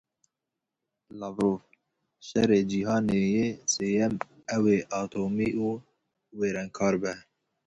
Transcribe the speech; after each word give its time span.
Lavrov; 1.19 1.59
şerê 2.27 2.59
cîhanê 2.69 3.19
yê 3.35 3.45
sêyem 3.73 4.13
ew 4.55 4.65
ê 4.77 4.79
atomî 5.01 5.49
û 5.67 5.69
wêranker 6.37 6.93
be. 7.01 7.13